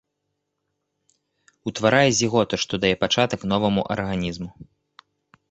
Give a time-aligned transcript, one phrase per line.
[1.71, 4.49] Утварае зіготу, што дае пачатак новаму арганізму.